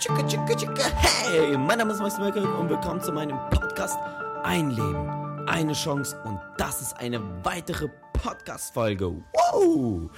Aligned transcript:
tschicke, 0.00 0.26
tschicke, 0.26 0.56
tschicke. 0.56 0.82
Hey, 1.28 1.58
mein 1.58 1.76
Name 1.76 1.92
ist 1.92 2.00
Max 2.00 2.16
Merkel 2.16 2.42
und 2.42 2.70
willkommen 2.70 3.02
zu 3.02 3.12
meinem 3.12 3.38
Podcast 3.50 3.98
Ein 4.44 4.70
Leben, 4.70 5.46
eine 5.46 5.74
Chance 5.74 6.18
und 6.24 6.40
das 6.56 6.80
ist 6.80 6.94
eine 6.94 7.20
weitere 7.44 7.88
Podcast-Folge. 8.14 9.22
Wow! 9.34 10.10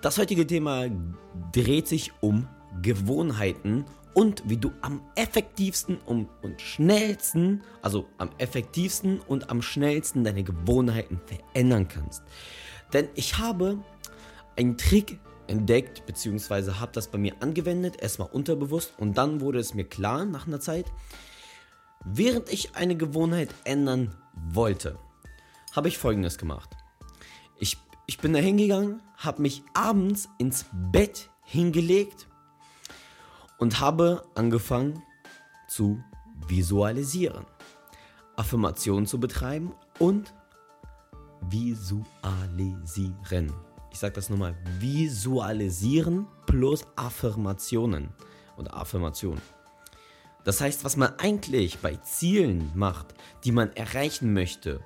Das 0.00 0.16
heutige 0.16 0.46
Thema 0.46 0.86
dreht 1.52 1.88
sich 1.88 2.10
um 2.22 2.48
Gewohnheiten 2.80 3.84
und 4.14 4.42
wie 4.46 4.56
du 4.56 4.72
am 4.80 5.02
effektivsten 5.14 5.98
und 6.06 6.30
schnellsten, 6.56 7.62
also 7.82 8.06
am 8.16 8.30
effektivsten 8.38 9.20
und 9.20 9.50
am 9.50 9.60
schnellsten 9.60 10.24
deine 10.24 10.42
Gewohnheiten 10.42 11.20
verändern 11.26 11.86
kannst. 11.86 12.22
Denn 12.94 13.10
ich 13.14 13.36
habe 13.36 13.76
einen 14.56 14.78
Trick 14.78 15.20
entdeckt, 15.48 16.06
beziehungsweise 16.06 16.80
habe 16.80 16.92
das 16.92 17.08
bei 17.08 17.18
mir 17.18 17.34
angewendet, 17.40 18.00
erstmal 18.00 18.28
unterbewusst 18.28 18.94
und 18.98 19.18
dann 19.18 19.40
wurde 19.40 19.58
es 19.58 19.74
mir 19.74 19.84
klar 19.84 20.24
nach 20.24 20.46
einer 20.46 20.60
Zeit, 20.60 20.86
während 22.04 22.52
ich 22.52 22.76
eine 22.76 22.96
Gewohnheit 22.96 23.52
ändern 23.64 24.14
wollte, 24.34 24.98
habe 25.74 25.88
ich 25.88 25.98
folgendes 25.98 26.38
gemacht. 26.38 26.70
Ich, 27.58 27.76
ich 28.06 28.18
bin 28.18 28.32
da 28.32 28.38
hingegangen, 28.38 29.02
habe 29.16 29.42
mich 29.42 29.64
abends 29.74 30.28
ins 30.38 30.66
Bett 30.72 31.28
hingelegt 31.42 32.28
und 33.58 33.80
habe 33.80 34.22
angefangen 34.34 35.02
zu 35.68 36.02
visualisieren, 36.46 37.44
Affirmationen 38.36 39.06
zu 39.06 39.18
betreiben 39.18 39.74
und 39.98 40.32
visualisieren. 41.50 43.67
Ich 43.90 43.98
sage 43.98 44.14
das 44.14 44.30
nochmal, 44.30 44.54
visualisieren 44.78 46.26
plus 46.46 46.84
Affirmationen 46.96 48.10
oder 48.56 48.76
Affirmation. 48.76 49.40
Das 50.44 50.60
heißt, 50.60 50.84
was 50.84 50.96
man 50.96 51.12
eigentlich 51.18 51.78
bei 51.78 51.96
Zielen 51.96 52.70
macht, 52.74 53.14
die 53.44 53.52
man 53.52 53.72
erreichen 53.74 54.32
möchte, 54.32 54.80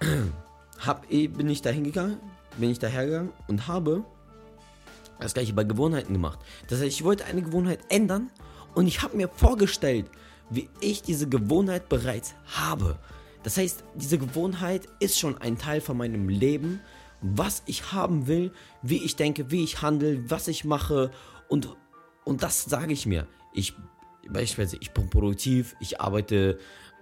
hab, 0.78 1.10
eh, 1.10 1.28
bin 1.28 1.48
ich 1.48 1.62
da 1.62 1.70
hingegangen, 1.70 2.18
bin 2.56 2.70
ich 2.70 2.78
dahergegangen 2.78 3.32
und 3.48 3.66
habe 3.68 4.04
das 5.20 5.34
gleiche 5.34 5.52
bei 5.52 5.64
Gewohnheiten 5.64 6.12
gemacht. 6.12 6.40
Das 6.68 6.80
heißt, 6.80 6.88
ich 6.88 7.04
wollte 7.04 7.24
eine 7.24 7.42
Gewohnheit 7.42 7.80
ändern 7.88 8.30
und 8.74 8.86
ich 8.86 9.02
habe 9.02 9.16
mir 9.16 9.28
vorgestellt, 9.28 10.06
wie 10.50 10.68
ich 10.80 11.02
diese 11.02 11.28
Gewohnheit 11.28 11.88
bereits 11.88 12.34
habe. 12.46 12.98
Das 13.42 13.56
heißt, 13.56 13.84
diese 13.94 14.18
Gewohnheit 14.18 14.88
ist 15.00 15.18
schon 15.18 15.38
ein 15.38 15.58
Teil 15.58 15.80
von 15.80 15.96
meinem 15.96 16.28
Leben, 16.28 16.80
was 17.22 17.62
ich 17.66 17.92
haben 17.92 18.26
will, 18.26 18.52
wie 18.82 19.02
ich 19.02 19.16
denke, 19.16 19.50
wie 19.50 19.64
ich 19.64 19.82
handle, 19.82 20.30
was 20.30 20.48
ich 20.48 20.64
mache 20.64 21.10
und, 21.48 21.68
und 22.24 22.42
das 22.42 22.64
sage 22.64 22.92
ich 22.92 23.06
mir. 23.06 23.26
Ich 23.54 23.74
beispielsweise, 24.28 24.76
ich 24.80 24.92
bin 24.92 25.10
produktiv, 25.10 25.76
ich 25.80 26.00
arbeite 26.00 26.58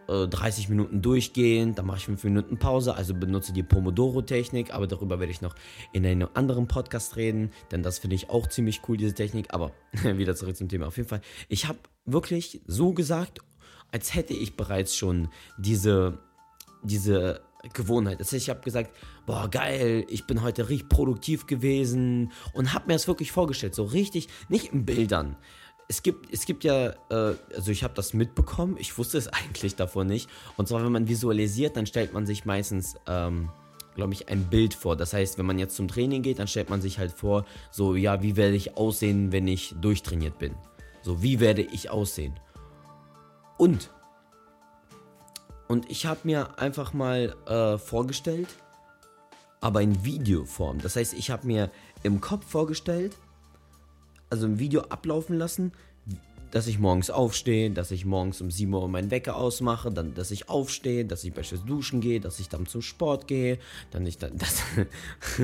äh, 0.09 0.27
30 0.27 0.69
Minuten 0.69 1.03
durchgehend, 1.03 1.79
dann 1.79 1.87
mache 1.87 1.99
ich 1.99 2.05
5 2.05 2.25
Minuten 2.25 2.59
Pause, 2.59 2.95
also 2.95 3.15
benutze 3.15 3.53
die 3.53 3.63
Pomodoro-Technik, 3.63 4.73
aber 4.75 4.87
darüber 4.87 5.21
werde 5.21 5.33
ich 5.33 5.41
noch 5.41 5.55
in 5.93 6.05
einem 6.07 6.29
anderen 6.35 6.67
Podcast 6.67 7.17
reden, 7.17 7.51
denn 7.71 7.83
das 7.83 7.99
finde 7.99 8.17
ich 8.17 8.31
auch 8.31 8.47
ziemlich 8.47 8.83
cool, 8.89 8.97
diese 8.97 9.15
Technik, 9.15 9.53
aber 9.55 9.73
wieder 9.93 10.35
zurück 10.35 10.57
zum 10.57 10.69
Thema. 10.69 10.87
Auf 10.87 10.97
jeden 10.97 11.09
Fall, 11.09 11.21
ich 11.49 11.67
habe 11.69 11.79
wirklich 12.05 12.61
so 12.67 12.93
gesagt, 12.93 13.41
als 13.93 14.15
hätte 14.15 14.35
ich 14.35 14.57
bereits 14.57 14.97
schon 14.97 15.29
diese, 15.59 16.19
diese 16.83 17.43
Gewohnheit. 17.73 18.21
Das 18.21 18.33
heißt, 18.33 18.43
ich 18.43 18.51
habe 18.51 18.61
gesagt, 18.61 18.95
boah, 19.27 19.49
geil, 19.49 20.05
ich 20.09 20.27
bin 20.27 20.43
heute 20.43 20.69
richtig 20.69 20.89
produktiv 20.89 21.47
gewesen 21.47 22.33
und 22.53 22.73
habe 22.73 22.87
mir 22.87 22.95
das 22.95 23.07
wirklich 23.07 23.33
vorgestellt, 23.33 23.75
so 23.75 23.85
richtig, 23.85 24.29
nicht 24.49 24.73
in 24.73 24.85
Bildern. 24.85 25.37
Es 25.89 26.03
gibt, 26.03 26.33
es 26.33 26.47
gibt 26.47 26.65
ja, 26.65 26.91
äh, 27.11 27.35
also 27.55 27.71
ich 27.71 27.83
habe 27.83 27.95
das 27.95 28.15
mitbekommen, 28.15 28.77
ich 28.79 28.97
wusste 28.97 29.19
es 29.19 29.29
eigentlich 29.29 29.77
davor 29.77 30.05
nicht. 30.05 30.31
Und 30.57 30.69
zwar, 30.69 30.85
wenn 30.85 30.93
man 30.93 31.09
visualisiert, 31.09 31.77
dann 31.77 31.87
stellt 31.87 32.13
man 32.13 32.27
sich 32.27 32.45
meistens, 32.45 32.95
ähm, 33.07 33.51
glaube 33.95 34.15
ich, 34.15 34.29
ein 34.29 34.45
Bild 34.45 34.73
vor. 34.73 34.97
Das 34.97 35.13
heißt, 35.13 35.37
wenn 35.37 35.47
man 35.47 35.59
jetzt 35.59 35.77
zum 35.77 35.89
Training 35.89 36.23
geht, 36.23 36.39
dann 36.39 36.47
stellt 36.47 36.71
man 36.71 36.81
sich 36.81 36.99
halt 36.99 37.13
vor, 37.13 37.45
so, 37.71 37.97
ja, 37.97 38.23
wie 38.23 38.37
werde 38.37 38.55
ich 38.55 38.77
aussehen, 38.77 39.33
wenn 39.33 39.49
ich 39.49 39.75
durchtrainiert 39.81 40.39
bin? 40.39 40.55
So, 41.03 41.23
wie 41.23 41.41
werde 41.41 41.63
ich 41.63 41.91
aussehen? 41.91 42.39
Und 43.59 43.91
und 45.71 45.89
ich 45.89 46.05
habe 46.05 46.19
mir 46.25 46.59
einfach 46.59 46.95
mal 46.95 47.37
äh, 47.47 47.79
vorgestellt, 47.79 48.49
aber 49.61 49.83
in 49.83 50.05
Videoform. 50.05 50.81
Das 50.81 50.97
heißt, 50.97 51.15
ich 51.15 51.31
habe 51.31 51.47
mir 51.47 51.71
im 52.03 52.21
Kopf 52.21 52.45
vorgestellt, 52.45 53.17
also 54.31 54.47
im 54.47 54.59
Video 54.59 54.81
ablaufen 54.81 55.39
lassen, 55.39 55.71
dass 56.51 56.67
ich 56.67 56.79
morgens 56.79 57.11
aufstehe, 57.11 57.71
dass 57.71 57.91
ich 57.91 58.05
morgens 58.05 58.41
um 58.41 58.51
7 58.51 58.73
Uhr 58.73 58.89
meinen 58.89 59.11
Wecker 59.11 59.37
ausmache, 59.37 59.91
dann, 59.91 60.15
dass 60.15 60.31
ich 60.31 60.49
aufstehe, 60.49 61.05
dass 61.05 61.25
ich 61.25 61.33
beispielsweise 61.33 61.69
duschen 61.69 62.01
gehe, 62.01 62.21
dass 62.21 62.41
ich 62.41 62.49
dann 62.49 62.67
zum 62.67 62.83
Sport 62.83 63.27
gehe, 63.27 63.59
dann 63.91 64.07
ich 64.07 64.19
dann, 64.19 64.33
das, 64.39 64.63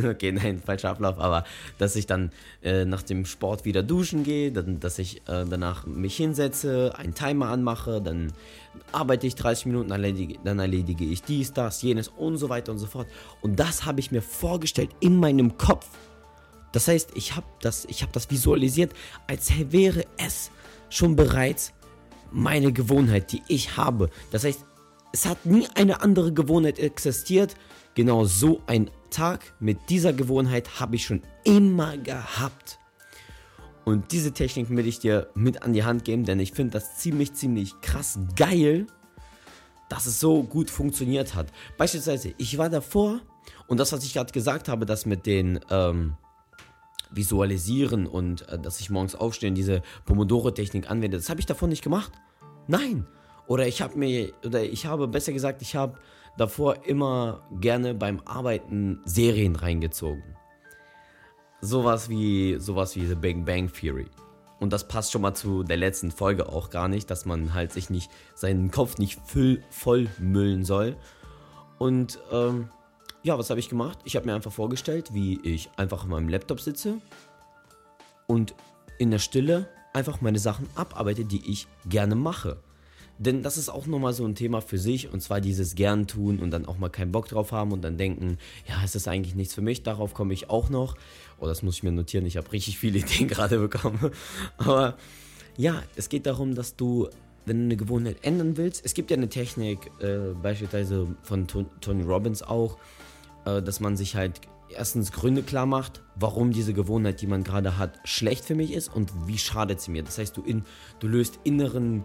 okay, 0.05 0.33
nein, 0.33 0.61
falscher 0.65 0.91
Ablauf, 0.91 1.19
aber 1.19 1.45
dass 1.79 1.97
ich 1.97 2.07
dann 2.07 2.33
äh, 2.63 2.85
nach 2.85 3.03
dem 3.03 3.25
Sport 3.25 3.65
wieder 3.65 3.83
duschen 3.83 4.25
gehe, 4.25 4.53
dann, 4.53 4.81
dass 4.81 4.99
ich 4.99 5.19
äh, 5.29 5.45
danach 5.49 5.87
mich 5.87 6.17
hinsetze, 6.17 6.93
einen 6.97 7.15
Timer 7.15 7.49
anmache, 7.49 8.01
dann 8.01 8.33
arbeite 8.93 9.27
ich 9.27 9.35
30 9.35 9.67
Minuten, 9.67 9.89
dann 9.89 10.03
erledige, 10.03 10.39
dann 10.45 10.59
erledige 10.59 11.05
ich 11.05 11.23
dies, 11.23 11.53
das, 11.53 11.83
jenes 11.83 12.09
und 12.09 12.37
so 12.37 12.49
weiter 12.49 12.73
und 12.73 12.79
so 12.79 12.87
fort. 12.87 13.07
Und 13.41 13.59
das 13.59 13.85
habe 13.85 14.01
ich 14.01 14.11
mir 14.11 14.23
vorgestellt 14.23 14.91
in 15.01 15.17
meinem 15.17 15.57
Kopf. 15.57 15.89
Das 16.73 16.89
heißt, 16.89 17.13
ich 17.15 17.35
habe 17.35 17.47
das, 17.61 17.87
hab 17.87 18.13
das 18.13 18.31
visualisiert, 18.31 18.93
als 19.27 19.51
wäre 19.71 20.05
es 20.19 20.51
schon 20.89 21.17
bereits 21.17 21.73
meine 22.33 22.73
Gewohnheit, 22.73 23.33
die 23.33 23.43
ich 23.49 23.77
habe. 23.77 24.11
Das 24.31 24.45
heißt, 24.45 24.65
es 25.13 25.27
hat 25.27 25.47
nie 25.47 25.67
eine 25.75 26.03
andere 26.03 26.33
Gewohnheit 26.33 26.79
existiert. 26.79 27.55
Genau 27.95 28.25
so 28.25 28.61
ein 28.67 28.91
Tag 29.11 29.55
mit 29.61 29.79
dieser 29.89 30.13
Gewohnheit 30.13 30.81
habe 30.81 30.97
ich 30.97 31.07
schon 31.07 31.23
immer 31.45 31.97
gehabt. 31.97 32.79
Und 33.85 34.11
diese 34.11 34.33
Technik 34.33 34.69
will 34.69 34.87
ich 34.87 34.99
dir 34.99 35.31
mit 35.35 35.63
an 35.63 35.73
die 35.73 35.85
Hand 35.85 36.05
geben, 36.05 36.25
denn 36.25 36.41
ich 36.41 36.53
finde 36.53 36.73
das 36.73 36.97
ziemlich, 36.99 37.35
ziemlich 37.35 37.81
krass 37.81 38.19
geil, 38.35 38.89
dass 39.89 40.07
es 40.07 40.19
so 40.19 40.43
gut 40.43 40.71
funktioniert 40.71 41.35
hat. 41.35 41.53
Beispielsweise, 41.79 42.35
ich 42.37 42.59
war 42.59 42.69
davor 42.69 43.21
und 43.69 43.79
das, 43.79 43.93
was 43.93 44.05
ich 44.05 44.15
gerade 44.15 44.33
gesagt 44.33 44.69
habe, 44.69 44.87
das 44.87 45.07
mit 45.07 45.25
den 45.25 45.61
ähm, 45.71 46.17
Visualisieren 47.11 48.07
und 48.07 48.49
äh, 48.49 48.59
dass 48.59 48.81
ich 48.81 48.91
morgens 48.91 49.15
aufstehe 49.15 49.51
und 49.51 49.55
diese 49.55 49.83
Pomodoro-Technik 50.05 50.91
anwende, 50.91 51.17
das 51.17 51.29
habe 51.29 51.41
ich 51.41 51.47
davor 51.47 51.69
nicht 51.69 51.83
gemacht. 51.83 52.13
Nein. 52.67 53.07
Oder 53.47 53.67
ich 53.67 53.81
habe 53.81 53.97
mir, 53.97 54.33
oder 54.45 54.65
ich 54.65 54.87
habe 54.87 55.07
besser 55.07 55.33
gesagt, 55.33 55.63
ich 55.63 55.77
habe 55.77 55.99
davor 56.37 56.85
immer 56.85 57.43
gerne 57.61 57.95
beim 57.95 58.21
Arbeiten 58.25 59.01
Serien 59.05 59.57
reingezogen. 59.57 60.25
Sowas 61.61 62.09
wie, 62.09 62.57
sowas 62.59 62.97
wie 62.97 63.07
The 63.07 63.15
Big 63.15 63.45
Bang 63.45 63.73
Theory. 63.73 64.07
Und 64.59 64.73
das 64.73 64.89
passt 64.89 65.13
schon 65.13 65.23
mal 65.23 65.35
zu 65.35 65.63
der 65.63 65.77
letzten 65.77 66.11
Folge 66.11 66.49
auch 66.49 66.71
gar 66.71 66.89
nicht, 66.89 67.11
dass 67.11 67.27
man 67.27 67.55
halt 67.55 67.73
sich 67.73 67.91
nicht, 67.91 68.11
seinen 68.35 68.71
Kopf 68.71 68.99
nicht 68.99 69.21
voll, 69.25 69.63
voll 69.71 70.09
müllen 70.19 70.65
soll. 70.65 70.97
Und 71.79 72.19
ähm, 72.33 72.71
ja, 73.27 73.37
was 73.37 73.51
habe 73.51 73.59
ich 73.59 73.69
gemacht? 73.69 73.99
Ich 74.05 74.15
habe 74.15 74.25
mir 74.27 74.37
einfach 74.37 74.53
vorgestellt, 74.53 75.13
wie 75.13 75.41
ich 75.43 75.69
einfach 75.77 76.05
an 76.05 76.11
meinem 76.11 76.29
Laptop 76.29 76.61
sitze 76.61 76.99
und 78.29 78.55
in 78.99 79.11
der 79.11 79.19
Stille 79.19 79.69
einfach 79.93 80.21
meine 80.21 80.39
Sachen 80.39 80.69
abarbeite, 80.77 81.25
die 81.25 81.43
ich 81.51 81.67
gerne 81.89 82.15
mache. 82.15 82.59
Denn 83.19 83.43
das 83.43 83.59
ist 83.59 83.69
auch 83.69 83.87
nochmal 83.87 84.13
so 84.13 84.25
ein 84.25 84.37
Thema 84.37 84.61
für 84.61 84.79
sich 84.79 85.13
und 85.13 85.23
zwar 85.23 85.41
dieses 85.41 85.75
gern 85.75 86.07
tun 86.07 86.39
und 86.39 86.53
dann 86.53 86.67
auch 86.67 86.79
mal 86.79 86.89
keinen 86.89 87.11
Bock 87.11 87.27
drauf 87.27 87.51
haben 87.51 87.73
und 87.73 87.83
dann 87.83 87.99
denken, 87.99 88.39
ja, 88.69 88.81
ist 88.85 89.09
eigentlich 89.09 89.35
nichts 89.35 89.55
für 89.55 89.63
mich, 89.63 89.83
darauf 89.83 90.15
komme 90.15 90.33
ich 90.33 90.49
auch 90.49 90.71
noch. 90.71 90.97
Oh, 91.41 91.47
das 91.47 91.65
muss 91.65 91.79
ich 91.79 91.83
mir 91.83 91.91
notieren, 91.91 92.27
ich 92.27 92.37
habe 92.37 92.53
richtig 92.53 92.79
viele 92.79 92.99
Ideen 93.01 93.27
gerade 93.27 93.59
bekommen. 93.59 94.13
Aber 94.57 94.97
ja, 95.57 95.83
es 95.97 96.09
geht 96.09 96.27
darum, 96.27 96.55
dass 96.55 96.77
du, 96.77 97.09
wenn 97.45 97.59
du 97.59 97.65
eine 97.65 97.77
Gewohnheit 97.77 98.19
ändern 98.23 98.57
willst, 98.57 98.85
es 98.85 98.95
gibt 98.95 99.11
ja 99.11 99.17
eine 99.17 99.29
Technik, 99.29 99.91
äh, 100.01 100.33
beispielsweise 100.41 101.09
von 101.25 101.49
Tony 101.49 102.05
Robbins 102.05 102.45
auch, 102.45 102.79
dass 103.47 103.81
man 103.81 103.97
sich 103.97 104.17
halt 104.17 104.41
erstens 104.69 105.13
Gründe 105.13 105.43
klar 105.43 105.67
macht, 105.67 106.03
warum 106.17 106.53
diese 106.53 106.75
Gewohnheit, 106.75 107.21
die 107.21 107.27
man 107.27 107.45
gerade 107.45 107.79
hat, 107.79 107.99
schlecht 108.05 108.45
für 108.45 108.55
mich 108.55 108.73
ist 108.73 108.95
und 108.95 109.11
wie 109.27 109.39
schadet 109.39 109.81
sie 109.81 109.91
mir. 109.91 110.03
Das 110.03 110.19
heißt, 110.19 110.37
du, 110.37 110.43
in, 110.43 110.65
du 111.01 111.09
löst 111.09 111.39
inneren 111.45 112.05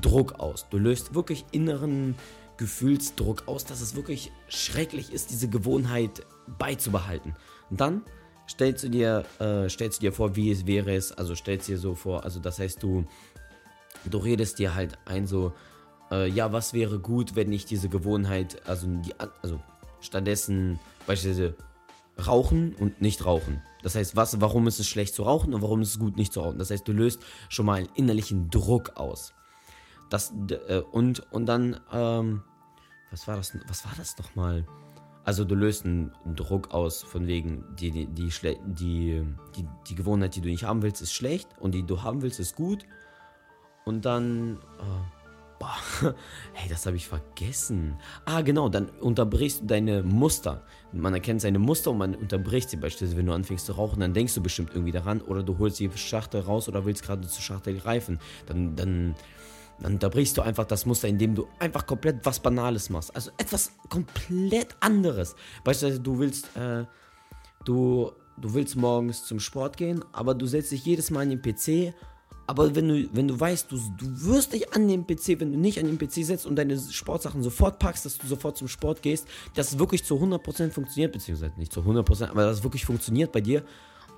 Druck 0.00 0.40
aus. 0.40 0.66
Du 0.70 0.78
löst 0.78 1.14
wirklich 1.14 1.44
inneren 1.52 2.14
Gefühlsdruck 2.56 3.44
aus, 3.46 3.64
dass 3.64 3.80
es 3.80 3.94
wirklich 3.94 4.32
schrecklich 4.48 5.12
ist, 5.12 5.30
diese 5.30 5.48
Gewohnheit 5.48 6.26
beizubehalten. 6.58 7.34
Und 7.70 7.80
dann 7.80 8.02
stellst 8.48 8.84
du 8.84 8.88
dir, 8.88 9.24
äh, 9.38 9.68
stellst 9.68 9.98
du 9.98 10.06
dir 10.06 10.12
vor, 10.12 10.34
wie 10.36 10.50
es 10.50 10.66
wäre 10.66 10.94
es, 10.94 11.12
also 11.12 11.34
stellst 11.34 11.68
dir 11.68 11.78
so 11.78 11.94
vor, 11.94 12.24
also 12.24 12.40
das 12.40 12.58
heißt, 12.58 12.82
du, 12.82 13.04
du 14.04 14.18
redest 14.18 14.58
dir 14.58 14.74
halt 14.74 14.98
ein 15.04 15.26
so, 15.26 15.52
äh, 16.10 16.28
ja, 16.28 16.52
was 16.52 16.72
wäre 16.72 16.98
gut, 16.98 17.36
wenn 17.36 17.52
ich 17.52 17.64
diese 17.64 17.88
Gewohnheit, 17.88 18.66
also 18.66 18.86
die, 18.86 19.14
also 19.42 19.60
stattdessen 20.00 20.78
beispielsweise 21.06 21.54
Rauchen 22.26 22.74
und 22.74 23.00
nicht 23.00 23.24
rauchen. 23.24 23.62
Das 23.82 23.94
heißt, 23.94 24.16
was, 24.16 24.40
warum 24.40 24.66
ist 24.66 24.80
es 24.80 24.88
schlecht 24.88 25.14
zu 25.14 25.22
rauchen 25.22 25.54
und 25.54 25.62
warum 25.62 25.82
ist 25.82 25.90
es 25.90 25.98
gut 25.98 26.16
nicht 26.16 26.32
zu 26.32 26.40
rauchen. 26.40 26.58
Das 26.58 26.70
heißt, 26.70 26.86
du 26.86 26.92
löst 26.92 27.20
schon 27.48 27.66
mal 27.66 27.74
einen 27.74 27.88
innerlichen 27.94 28.50
Druck 28.50 28.96
aus. 28.96 29.34
Das, 30.10 30.32
äh, 30.68 30.80
und, 30.90 31.20
und 31.32 31.46
dann, 31.46 31.78
ähm, 31.92 32.42
was 33.10 33.28
war 33.28 33.36
das, 33.36 33.56
was 33.68 33.84
war 33.84 33.92
das 33.96 34.18
nochmal? 34.18 34.66
Also 35.24 35.44
du 35.44 35.54
löst 35.54 35.84
einen 35.84 36.10
Druck 36.34 36.72
aus 36.72 37.02
von 37.02 37.26
wegen, 37.26 37.64
die, 37.78 37.90
die, 37.90 38.06
die, 38.06 38.30
die, 38.66 39.22
die, 39.56 39.68
die 39.88 39.94
Gewohnheit, 39.94 40.34
die 40.34 40.40
du 40.40 40.48
nicht 40.48 40.64
haben 40.64 40.82
willst, 40.82 41.02
ist 41.02 41.12
schlecht 41.12 41.48
und 41.60 41.72
die 41.72 41.84
du 41.84 42.02
haben 42.02 42.22
willst, 42.22 42.40
ist 42.40 42.56
gut. 42.56 42.84
Und 43.84 44.04
dann, 44.04 44.56
äh, 44.56 45.17
boah, 45.58 45.76
hey, 46.52 46.68
das 46.68 46.86
habe 46.86 46.96
ich 46.96 47.06
vergessen. 47.06 47.96
Ah, 48.24 48.40
genau, 48.42 48.68
dann 48.68 48.88
unterbrichst 49.00 49.62
du 49.62 49.66
deine 49.66 50.02
Muster. 50.02 50.62
Man 50.92 51.14
erkennt 51.14 51.40
seine 51.40 51.58
Muster 51.58 51.90
und 51.90 51.98
man 51.98 52.14
unterbricht 52.14 52.70
sie 52.70 52.76
beispielsweise, 52.76 53.16
wenn 53.16 53.26
du 53.26 53.32
anfängst 53.32 53.66
zu 53.66 53.72
rauchen, 53.72 54.00
dann 54.00 54.14
denkst 54.14 54.34
du 54.34 54.42
bestimmt 54.42 54.70
irgendwie 54.72 54.92
daran 54.92 55.20
oder 55.20 55.42
du 55.42 55.58
holst 55.58 55.78
die 55.80 55.90
Schachtel 55.96 56.40
raus 56.40 56.68
oder 56.68 56.84
willst 56.84 57.02
gerade 57.02 57.26
zur 57.26 57.42
Schachtel 57.42 57.78
greifen. 57.78 58.18
Dann, 58.46 58.76
dann 58.76 59.14
dann 59.80 59.94
unterbrichst 59.94 60.36
du 60.36 60.42
einfach 60.42 60.64
das 60.64 60.86
Muster, 60.86 61.08
indem 61.08 61.34
du 61.34 61.46
einfach 61.58 61.86
komplett 61.86 62.24
was 62.24 62.40
Banales 62.40 62.90
machst. 62.90 63.14
Also 63.14 63.30
etwas 63.38 63.72
komplett 63.88 64.76
anderes. 64.80 65.36
Beispielsweise, 65.64 66.00
du 66.00 66.18
willst, 66.18 66.56
äh, 66.56 66.84
du, 67.64 68.10
du 68.36 68.54
willst 68.54 68.76
morgens 68.76 69.24
zum 69.24 69.38
Sport 69.38 69.76
gehen, 69.76 70.04
aber 70.12 70.34
du 70.34 70.46
setzt 70.46 70.72
dich 70.72 70.84
jedes 70.84 71.10
Mal 71.10 71.22
an 71.22 71.30
den 71.30 71.42
PC. 71.42 71.94
Aber 72.48 72.74
wenn 72.74 72.88
du, 72.88 73.08
wenn 73.12 73.28
du 73.28 73.38
weißt, 73.38 73.70
du, 73.70 73.76
du 73.76 74.24
wirst 74.24 74.54
dich 74.54 74.72
an 74.72 74.88
den 74.88 75.06
PC, 75.06 75.38
wenn 75.38 75.52
du 75.52 75.58
nicht 75.58 75.78
an 75.78 75.84
den 75.84 75.98
PC 75.98 76.24
setzt 76.24 76.46
und 76.46 76.56
deine 76.56 76.78
Sportsachen 76.78 77.42
sofort 77.42 77.78
packst, 77.78 78.06
dass 78.06 78.16
du 78.16 78.26
sofort 78.26 78.56
zum 78.56 78.68
Sport 78.68 79.02
gehst, 79.02 79.28
dass 79.54 79.72
es 79.72 79.78
wirklich 79.78 80.02
zu 80.02 80.14
100% 80.14 80.70
funktioniert, 80.70 81.12
beziehungsweise 81.12 81.52
nicht 81.58 81.74
zu 81.74 81.80
100%, 81.80 82.30
aber 82.30 82.46
dass 82.46 82.58
es 82.58 82.62
wirklich 82.64 82.86
funktioniert 82.86 83.32
bei 83.32 83.42
dir, 83.42 83.64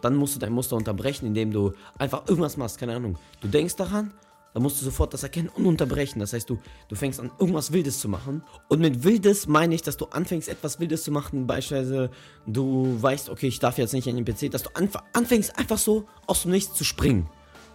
dann 0.00 0.14
musst 0.14 0.36
du 0.36 0.38
dein 0.38 0.52
Muster 0.52 0.76
unterbrechen, 0.76 1.26
indem 1.26 1.50
du 1.50 1.72
einfach 1.98 2.28
irgendwas 2.28 2.56
machst, 2.56 2.78
keine 2.78 2.94
Ahnung. 2.94 3.18
Du 3.40 3.48
denkst 3.48 3.74
daran, 3.74 4.12
dann 4.54 4.62
musst 4.62 4.80
du 4.80 4.84
sofort 4.84 5.12
das 5.12 5.24
erkennen 5.24 5.48
und 5.48 5.66
unterbrechen. 5.66 6.20
Das 6.20 6.32
heißt, 6.32 6.48
du, 6.48 6.58
du 6.88 6.94
fängst 6.94 7.18
an, 7.18 7.32
irgendwas 7.40 7.72
Wildes 7.72 7.98
zu 7.98 8.08
machen. 8.08 8.44
Und 8.68 8.80
mit 8.80 9.02
Wildes 9.02 9.48
meine 9.48 9.74
ich, 9.74 9.82
dass 9.82 9.96
du 9.96 10.04
anfängst, 10.06 10.48
etwas 10.48 10.78
Wildes 10.78 11.02
zu 11.02 11.10
machen. 11.10 11.48
Beispielsweise, 11.48 12.10
du 12.46 12.96
weißt, 13.02 13.28
okay, 13.28 13.48
ich 13.48 13.58
darf 13.58 13.76
jetzt 13.76 13.92
nicht 13.92 14.08
an 14.08 14.14
den 14.14 14.24
PC, 14.24 14.52
dass 14.52 14.62
du 14.62 14.70
anfängst, 15.14 15.58
einfach 15.58 15.78
so 15.78 16.06
aus 16.28 16.42
dem 16.42 16.52
Nichts 16.52 16.74
zu 16.74 16.84
springen. 16.84 17.28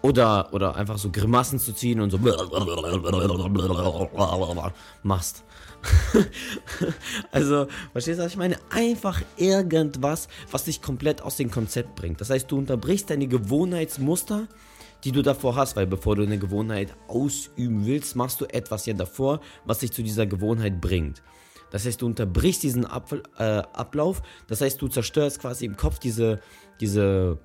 Oder, 0.06 0.54
oder 0.54 0.76
einfach 0.76 1.00
so 1.00 1.10
Grimassen 1.12 1.58
zu 1.58 1.74
ziehen 1.74 2.00
und 2.00 2.12
so 2.12 2.20
machst. 5.02 5.44
also, 7.32 7.66
verstehst 7.92 8.20
du, 8.20 8.24
was 8.24 8.32
ich 8.32 8.38
meine? 8.38 8.58
Einfach 8.70 9.24
irgendwas, 9.36 10.28
was 10.52 10.66
dich 10.66 10.84
komplett 10.84 11.24
aus 11.24 11.38
dem 11.38 11.50
Konzept 11.50 11.96
bringt. 11.96 12.22
Das 12.22 12.30
heißt, 12.30 12.52
du 12.52 12.58
unterbrichst 12.58 13.10
deine 13.10 13.28
Gewohnheitsmuster 13.28 14.48
die 15.04 15.12
du 15.12 15.22
davor 15.22 15.56
hast, 15.56 15.76
weil 15.76 15.86
bevor 15.86 16.16
du 16.16 16.24
eine 16.24 16.40
Gewohnheit 16.40 16.96
ausüben 17.08 17.86
willst, 17.86 18.16
machst 18.16 18.42
du 18.42 18.46
etwas 18.46 18.88
ja 18.88 18.94
davor, 18.96 19.40
was 19.64 19.80
dich 19.80 19.92
zu 19.92 20.02
dieser 20.02 20.26
Gewohnheit 20.26 20.82
bringt. 20.82 21.22
Das 21.70 21.86
heißt, 21.86 22.02
du 22.02 22.08
unterbrichst 22.08 22.64
diesen 22.64 22.86
Ab 22.86 23.14
äh, 23.38 23.44
Ablauf, 23.44 24.24
das 24.48 24.62
heißt, 24.62 24.82
du 24.82 24.88
zerstörst 24.88 25.40
quasi 25.40 25.66
im 25.66 25.78
Kopf 25.78 26.00
diese, 26.00 26.40
diese 26.80 27.38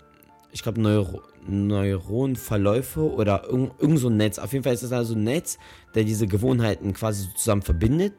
ich 0.53 0.63
glaube, 0.63 0.81
Neuro 0.81 1.23
Neuronenverläufe 1.47 3.01
oder 3.01 3.45
irgend, 3.45 3.73
irgend 3.81 3.99
so 3.99 4.09
ein 4.09 4.17
Netz. 4.17 4.39
Auf 4.39 4.53
jeden 4.53 4.63
Fall 4.63 4.75
ist 4.75 4.83
es 4.83 4.93
also 4.93 5.15
ein 5.15 5.25
Netz, 5.25 5.59
der 5.95 6.05
diese 6.05 6.27
Gewohnheiten 6.27 6.93
quasi 6.93 7.29
zusammen 7.35 7.63
verbindet. 7.63 8.15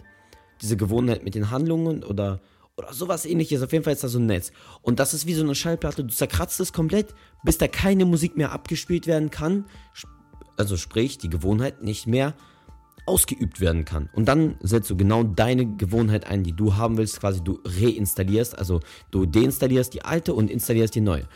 Diese 0.62 0.78
Gewohnheit 0.78 1.24
mit 1.24 1.36
den 1.36 1.52
Handlungen 1.52 2.04
oder 2.04 2.40
oder 2.78 2.94
sowas 2.94 3.26
ähnliches. 3.26 3.62
Auf 3.62 3.72
jeden 3.72 3.84
Fall 3.84 3.94
ist 3.94 4.04
da 4.04 4.08
so 4.08 4.20
ein 4.20 4.26
Netz. 4.26 4.52
Und 4.82 5.00
das 5.00 5.14
ist 5.14 5.26
wie 5.28 5.34
so 5.34 5.44
eine 5.44 5.56
Schallplatte. 5.56 6.04
Du 6.04 6.14
zerkratzt 6.14 6.60
es 6.60 6.74
komplett, 6.74 7.14
bis 7.44 7.58
da 7.58 7.68
keine 7.68 8.06
Musik 8.06 8.38
mehr 8.38 8.52
abgespielt 8.52 9.08
werden 9.08 9.30
kann. 9.30 9.66
Also 10.58 10.78
sprich, 10.78 11.18
die 11.18 11.30
Gewohnheit 11.30 11.84
nicht 11.84 12.08
mehr 12.08 12.34
ausgeübt 13.06 13.60
werden 13.60 13.84
kann. 13.84 14.10
Und 14.14 14.26
dann 14.26 14.56
setzt 14.62 14.90
du 14.90 14.96
genau 14.96 15.24
deine 15.24 15.76
Gewohnheit 15.76 16.28
ein, 16.28 16.44
die 16.44 16.54
du 16.54 16.76
haben 16.76 16.98
willst. 16.98 17.20
Quasi 17.20 17.44
du 17.44 17.60
reinstallierst, 17.66 18.58
also 18.58 18.80
du 19.10 19.26
deinstallierst 19.26 19.94
die 19.94 20.06
alte 20.06 20.34
und 20.34 20.50
installierst 20.50 20.96
die 20.96 21.02
neue. 21.02 21.28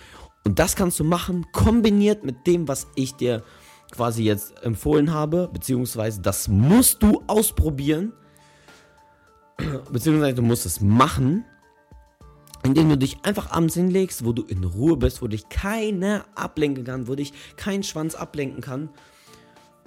Und 0.45 0.59
das 0.59 0.75
kannst 0.75 0.99
du 0.99 1.03
machen, 1.03 1.45
kombiniert 1.51 2.23
mit 2.23 2.47
dem, 2.47 2.67
was 2.67 2.87
ich 2.95 3.15
dir 3.15 3.43
quasi 3.91 4.23
jetzt 4.23 4.63
empfohlen 4.63 5.13
habe, 5.13 5.49
beziehungsweise 5.51 6.21
das 6.21 6.47
musst 6.47 7.01
du 7.01 7.23
ausprobieren 7.27 8.13
beziehungsweise 9.91 10.35
du 10.35 10.41
musst 10.41 10.65
es 10.65 10.81
machen, 10.81 11.45
indem 12.63 12.89
du 12.89 12.97
dich 12.97 13.17
einfach 13.23 13.51
abends 13.51 13.75
hinlegst, 13.75 14.25
wo 14.25 14.33
du 14.33 14.43
in 14.43 14.63
Ruhe 14.63 14.97
bist, 14.97 15.21
wo 15.21 15.27
dich 15.27 15.49
keiner 15.49 16.25
ablenken 16.35 16.83
kann, 16.83 17.07
wo 17.07 17.15
dich 17.15 17.33
kein 17.55 17.83
Schwanz 17.83 18.15
ablenken 18.15 18.61
kann. 18.61 18.89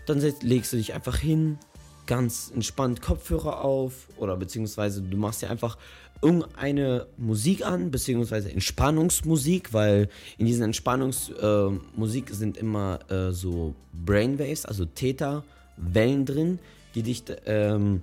Dann 0.06 0.20
legst 0.40 0.72
du 0.72 0.76
dich 0.76 0.94
einfach 0.94 1.18
hin, 1.18 1.58
ganz 2.06 2.50
entspannt 2.54 3.02
Kopfhörer 3.02 3.62
auf 3.62 4.08
oder 4.16 4.36
beziehungsweise 4.36 5.02
du 5.02 5.16
machst 5.16 5.42
dir 5.42 5.50
einfach 5.50 5.76
irgendeine 6.22 7.06
Musik 7.16 7.64
an, 7.64 7.90
beziehungsweise 7.90 8.50
Entspannungsmusik, 8.50 9.72
weil 9.72 10.08
in 10.36 10.46
diesen 10.46 10.64
Entspannungsmusik 10.64 12.30
äh, 12.30 12.34
sind 12.34 12.56
immer 12.56 13.00
äh, 13.10 13.32
so 13.32 13.74
Brainwaves, 13.92 14.64
also 14.64 14.84
Theta-Wellen 14.84 16.26
drin, 16.26 16.58
die 16.94 17.02
dich, 17.02 17.24
ähm, 17.46 18.02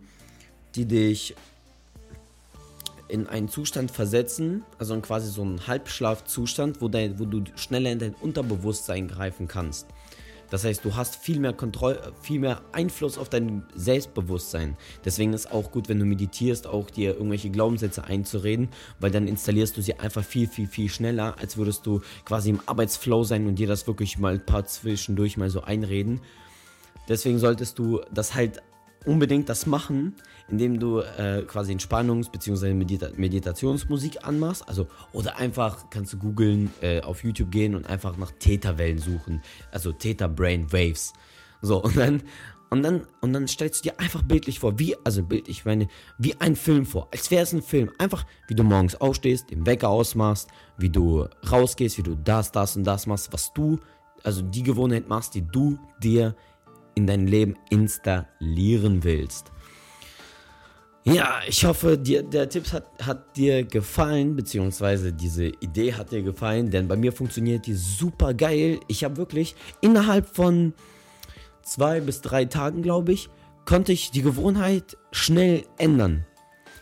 die 0.75 0.85
dich 0.85 1.35
in 3.07 3.27
einen 3.27 3.49
Zustand 3.49 3.91
versetzen, 3.91 4.63
also 4.79 4.99
quasi 4.99 5.29
so 5.29 5.41
einen 5.41 5.67
Halbschlafzustand, 5.67 6.81
wo, 6.81 6.87
dein, 6.87 7.19
wo 7.19 7.25
du 7.25 7.43
schneller 7.55 7.91
in 7.91 7.99
dein 7.99 8.15
Unterbewusstsein 8.15 9.07
greifen 9.07 9.47
kannst. 9.47 9.87
Das 10.49 10.63
heißt, 10.63 10.85
du 10.85 10.95
hast 10.95 11.15
viel 11.15 11.39
mehr 11.39 11.53
Kontrolle, 11.53 12.13
viel 12.21 12.39
mehr 12.39 12.61
Einfluss 12.71 13.17
auf 13.17 13.29
dein 13.29 13.63
Selbstbewusstsein. 13.75 14.77
Deswegen 15.03 15.33
ist 15.33 15.51
auch 15.51 15.71
gut, 15.71 15.89
wenn 15.89 15.99
du 15.99 16.05
meditierst, 16.05 16.67
auch 16.67 16.89
dir 16.89 17.15
irgendwelche 17.15 17.49
Glaubenssätze 17.49 18.03
einzureden, 18.03 18.69
weil 18.99 19.11
dann 19.11 19.27
installierst 19.27 19.75
du 19.77 19.81
sie 19.81 19.99
einfach 19.99 20.23
viel, 20.23 20.47
viel, 20.47 20.67
viel 20.67 20.89
schneller, 20.89 21.35
als 21.39 21.57
würdest 21.57 21.85
du 21.85 22.01
quasi 22.25 22.49
im 22.49 22.59
Arbeitsflow 22.65 23.23
sein 23.23 23.47
und 23.47 23.55
dir 23.55 23.67
das 23.67 23.87
wirklich 23.87 24.17
mal 24.17 24.35
ein 24.35 24.45
paar 24.45 24.65
zwischendurch 24.65 25.37
mal 25.37 25.49
so 25.49 25.61
einreden. 25.61 26.21
Deswegen 27.07 27.39
solltest 27.39 27.77
du 27.77 28.01
das 28.11 28.33
halt 28.33 28.61
unbedingt 29.05 29.49
das 29.49 29.65
machen, 29.65 30.15
indem 30.47 30.79
du 30.79 30.99
äh, 30.99 31.43
quasi 31.47 31.73
Entspannungs- 31.73 32.31
bzw. 32.31 32.73
Medita 32.73 33.09
Meditationsmusik 33.15 34.25
anmachst. 34.25 34.67
Also, 34.67 34.87
oder 35.11 35.37
einfach 35.37 35.89
kannst 35.89 36.13
du 36.13 36.17
googeln, 36.17 36.71
äh, 36.81 37.01
auf 37.01 37.23
YouTube 37.23 37.51
gehen 37.51 37.75
und 37.75 37.87
einfach 37.87 38.17
nach 38.17 38.31
Theta-Wellen 38.31 38.99
suchen. 38.99 39.41
Also 39.71 39.91
Theta 39.91 40.27
Brain 40.27 40.71
Waves. 40.71 41.13
So, 41.61 41.81
und 41.81 41.97
dann, 41.97 42.21
und 42.69 42.83
dann, 42.83 43.07
und 43.21 43.33
dann 43.33 43.47
stellst 43.47 43.85
du 43.85 43.89
dir 43.89 43.99
einfach 43.99 44.21
bildlich 44.21 44.59
vor, 44.59 44.77
wie, 44.79 44.95
also 45.03 45.23
bildlich, 45.23 45.59
ich 45.59 45.65
meine, 45.65 45.87
wie 46.17 46.39
ein 46.41 46.55
Film 46.55 46.85
vor. 46.85 47.07
Als 47.11 47.31
wäre 47.31 47.43
es 47.43 47.53
ein 47.53 47.61
Film. 47.61 47.91
Einfach, 47.97 48.25
wie 48.47 48.55
du 48.55 48.63
morgens 48.63 48.95
aufstehst, 48.95 49.51
den 49.51 49.65
Wecker 49.65 49.89
ausmachst, 49.89 50.49
wie 50.77 50.89
du 50.89 51.27
rausgehst, 51.49 51.97
wie 51.97 52.03
du 52.03 52.15
das, 52.15 52.51
das 52.51 52.75
und 52.75 52.83
das 52.83 53.07
machst, 53.07 53.31
was 53.31 53.53
du, 53.53 53.79
also 54.23 54.41
die 54.41 54.63
Gewohnheit 54.63 55.07
machst, 55.07 55.35
die 55.35 55.43
du 55.43 55.77
dir 56.01 56.35
in 56.95 57.07
dein 57.07 57.27
Leben 57.27 57.55
installieren 57.69 59.03
willst. 59.03 59.51
Ja, 61.07 61.41
ich 61.47 61.63
hoffe, 61.63 61.99
dir, 61.99 62.23
der 62.23 62.49
Tipp 62.49 62.73
hat, 62.73 62.87
hat 62.99 63.37
dir 63.37 63.63
gefallen, 63.63 64.35
beziehungsweise 64.35 65.13
diese 65.13 65.45
Idee 65.45 65.93
hat 65.93 66.11
dir 66.11 66.23
gefallen, 66.23 66.71
denn 66.71 66.87
bei 66.87 66.95
mir 66.95 67.13
funktioniert 67.13 67.67
die 67.67 67.75
super 67.75 68.33
geil. 68.33 68.79
Ich 68.87 69.03
habe 69.03 69.17
wirklich 69.17 69.55
innerhalb 69.81 70.35
von 70.35 70.73
zwei 71.61 71.99
bis 71.99 72.21
drei 72.21 72.45
Tagen, 72.45 72.81
glaube 72.81 73.13
ich, 73.13 73.29
konnte 73.65 73.91
ich 73.91 74.09
die 74.09 74.23
Gewohnheit 74.23 74.97
schnell 75.11 75.63
ändern. 75.77 76.25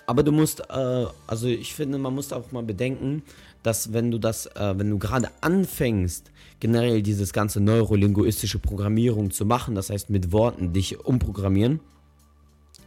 Aber 0.06 0.24
du 0.24 0.32
musst, 0.32 0.62
äh, 0.70 1.06
also 1.28 1.48
ich 1.48 1.74
finde, 1.74 1.98
man 1.98 2.14
muss 2.14 2.34
auch 2.34 2.52
mal 2.52 2.64
bedenken, 2.64 3.24
dass 3.64 3.94
wenn 3.94 4.12
du 4.12 4.18
das, 4.18 4.48
äh, 4.48 4.74
wenn 4.78 4.90
du 4.90 5.00
gerade 5.00 5.30
anfängst, 5.42 6.32
generell 6.60 7.02
dieses 7.02 7.34
ganze 7.34 7.62
neurolinguistische 7.62 8.60
Programmierung 8.60 9.32
zu 9.32 9.46
machen, 9.46 9.76
das 9.76 9.90
heißt 9.90 10.10
mit 10.10 10.32
Worten 10.32 10.74
dich 10.74 11.06
umprogrammieren, 11.06 11.80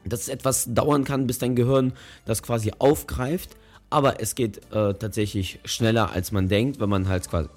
dass 0.04 0.22
es 0.22 0.28
etwas 0.28 0.66
dauern 0.72 1.04
kann, 1.04 1.26
bis 1.26 1.38
dein 1.38 1.56
Gehirn 1.56 1.92
das 2.26 2.42
quasi 2.42 2.72
aufgreift. 2.78 3.56
Aber 3.88 4.20
es 4.20 4.34
geht 4.34 4.58
äh, 4.72 4.94
tatsächlich 4.94 5.60
schneller, 5.64 6.10
als 6.10 6.32
man 6.32 6.48
denkt, 6.48 6.80
wenn 6.80 6.88
man 6.88 7.08
halt 7.08 7.28
quasi. 7.28 7.48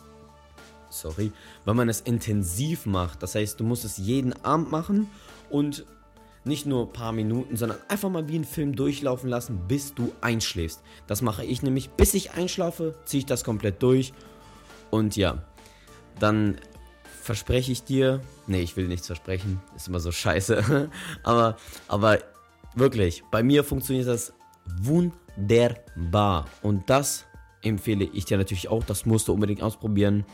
Sorry, 0.89 1.31
wenn 1.65 1.75
man 1.75 1.89
es 1.89 2.01
intensiv 2.01 2.85
macht. 2.85 3.21
Das 3.21 3.35
heißt, 3.35 3.59
du 3.59 3.63
musst 3.63 3.85
es 3.85 3.97
jeden 3.97 4.33
Abend 4.43 4.71
machen 4.71 5.07
und 5.49 5.85
nicht 6.49 6.65
nur 6.65 6.87
ein 6.87 6.93
paar 6.93 7.13
Minuten, 7.13 7.55
sondern 7.55 7.77
einfach 7.87 8.09
mal 8.09 8.27
wie 8.27 8.35
einen 8.35 8.43
Film 8.43 8.75
durchlaufen 8.75 9.29
lassen, 9.29 9.61
bis 9.67 9.93
du 9.93 10.11
einschläfst. 10.19 10.81
Das 11.07 11.21
mache 11.21 11.45
ich 11.45 11.63
nämlich. 11.63 11.89
Bis 11.91 12.13
ich 12.13 12.31
einschlafe, 12.31 12.95
ziehe 13.05 13.19
ich 13.19 13.25
das 13.25 13.45
komplett 13.45 13.81
durch. 13.81 14.11
Und 14.89 15.15
ja, 15.15 15.45
dann 16.19 16.57
verspreche 17.21 17.71
ich 17.71 17.83
dir. 17.83 18.19
Nee, 18.47 18.61
ich 18.61 18.75
will 18.75 18.87
nichts 18.87 19.07
versprechen. 19.07 19.61
Ist 19.75 19.87
immer 19.87 20.01
so 20.01 20.11
scheiße. 20.11 20.89
aber, 21.23 21.55
aber 21.87 22.19
Wirklich, 22.75 23.23
bei 23.31 23.43
mir 23.43 23.63
funktioniert 23.63 24.07
das 24.07 24.33
wunderbar. 24.81 26.47
Und 26.61 26.89
das 26.89 27.25
empfehle 27.61 28.05
ich 28.13 28.25
dir 28.25 28.37
natürlich 28.37 28.69
auch. 28.69 28.83
Das 28.83 29.05
musst 29.05 29.27
du 29.27 29.33
unbedingt 29.33 29.61
ausprobieren. 29.61 30.25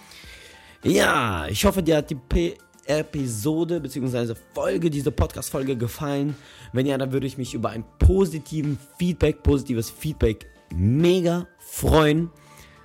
Ja, 0.84 1.48
ich 1.48 1.66
hoffe, 1.66 1.82
dir 1.82 1.98
hat 1.98 2.10
die 2.10 2.16
P 2.16 2.58
Episode 2.88 3.80
bzw. 3.80 4.36
Folge, 4.54 4.90
diese 4.90 5.12
Podcast-Folge 5.12 5.76
gefallen. 5.76 6.36
Wenn 6.74 6.86
ja, 6.86 6.98
dann 6.98 7.12
würde 7.12 7.28
ich 7.28 7.38
mich 7.38 7.54
über 7.54 7.70
ein 7.70 7.84
positiven 8.00 8.78
Feedback, 8.98 9.44
positives 9.44 9.90
Feedback 9.90 10.48
mega 10.74 11.48
freuen. 11.60 12.30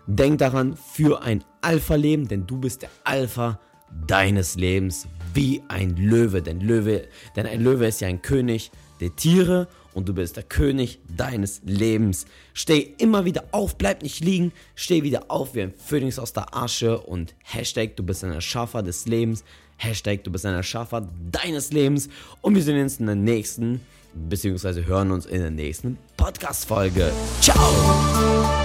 Denk 0.07 0.39
daran, 0.39 0.77
für 0.77 1.23
ein 1.23 1.45
Alpha-Leben, 1.61 2.27
denn 2.29 2.47
du 2.47 2.59
bist 2.59 2.83
der 2.83 2.91
Alpha 3.05 3.61
deines 4.07 4.57
Lebens 4.57 5.07
wie 5.35 5.63
ein 5.69 5.97
Löwe. 5.97 6.43
Denn 6.43 6.61
Löwe, 6.61 7.09
denn 7.37 7.47
ein 7.47 7.63
Löwe 7.63 7.87
ist 7.87 8.01
ja 8.01 8.09
ein 8.09 8.23
König 8.23 8.71
der 9.01 9.15
Tiere 9.17 9.69
und 9.95 10.09
du 10.09 10.15
bist 10.15 10.37
der 10.37 10.43
König 10.43 11.01
deines 11.17 11.61
Lebens. 11.65 12.27
Steh 12.55 12.95
immer 12.99 13.25
wieder 13.25 13.45
auf, 13.53 13.77
bleib 13.77 14.03
nicht 14.03 14.25
liegen, 14.25 14.53
steh 14.75 15.03
wieder 15.03 15.25
auf 15.29 15.55
wie 15.55 15.63
ein 15.63 15.75
Phönix 15.75 16.19
aus 16.19 16.33
der 16.33 16.55
Asche 16.57 16.99
und 16.99 17.35
Hashtag, 17.43 17.97
du 17.97 18.03
bist 18.03 18.25
ein 18.25 18.33
Erschaffer 18.33 18.83
des 18.83 19.07
Lebens. 19.07 19.45
Hashtag, 19.81 20.25
du 20.25 20.31
bist 20.31 20.45
ein 20.45 20.55
Erschaffer 20.55 21.09
deines 21.31 21.73
Lebens. 21.73 22.09
Und 22.43 22.55
wir 22.55 22.63
sehen 22.63 22.81
uns 22.83 23.01
in 23.01 23.07
der 23.07 23.15
nächsten, 23.15 23.81
beziehungsweise 24.13 24.85
hören 24.87 25.11
uns 25.11 25.25
in 25.25 25.41
der 25.41 25.51
nächsten 25.51 25.97
Podcast-Folge. 26.19 27.11
Ciao! 27.41 28.60